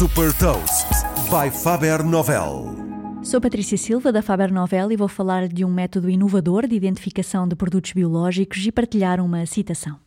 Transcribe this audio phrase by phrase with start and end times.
[0.00, 0.86] Super Toast
[1.28, 2.74] by Faber Novel.
[3.22, 7.46] Sou Patrícia Silva da Faber Novel e vou falar de um método inovador de identificação
[7.46, 10.00] de produtos biológicos e partilhar uma citação.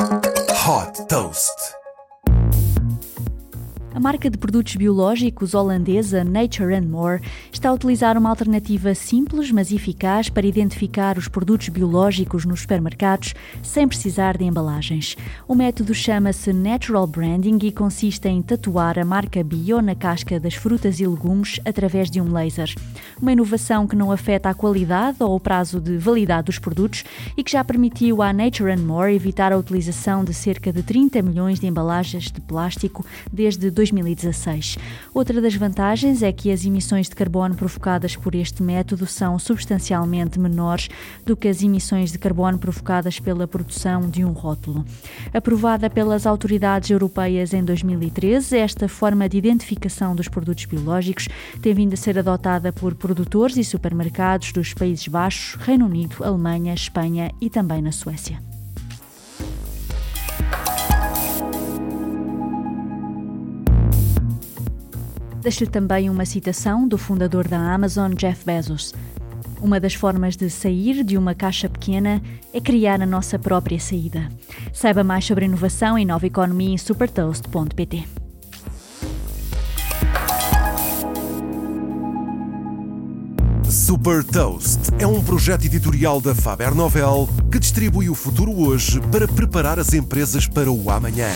[0.00, 1.54] Hot Toast.
[3.96, 9.50] A marca de produtos biológicos holandesa Nature and More está a utilizar uma alternativa simples,
[9.50, 13.32] mas eficaz para identificar os produtos biológicos nos supermercados
[13.62, 15.16] sem precisar de embalagens.
[15.48, 20.52] O método chama-se Natural Branding e consiste em tatuar a marca bio na casca das
[20.52, 22.74] frutas e legumes através de um laser.
[23.18, 27.02] Uma inovação que não afeta a qualidade ou o prazo de validade dos produtos
[27.34, 31.22] e que já permitiu à Nature and More evitar a utilização de cerca de 30
[31.22, 34.78] milhões de embalagens de plástico desde 2000 2016.
[35.12, 40.38] Outra das vantagens é que as emissões de carbono provocadas por este método são substancialmente
[40.38, 40.88] menores
[41.24, 44.84] do que as emissões de carbono provocadas pela produção de um rótulo.
[45.32, 51.28] Aprovada pelas autoridades europeias em 2013, esta forma de identificação dos produtos biológicos
[51.60, 56.74] tem vindo a ser adotada por produtores e supermercados dos Países Baixos, Reino Unido, Alemanha,
[56.74, 58.55] Espanha e também na Suécia.
[65.46, 68.92] Deixo-lhe também uma citação do fundador da Amazon, Jeff Bezos.
[69.60, 72.20] Uma das formas de sair de uma caixa pequena
[72.52, 74.28] é criar a nossa própria saída.
[74.72, 78.08] Saiba mais sobre inovação e nova economia em supertoast.pt.
[83.70, 89.28] Super Toast é um projeto editorial da Faber Novel que distribui o futuro hoje para
[89.28, 91.28] preparar as empresas para o amanhã.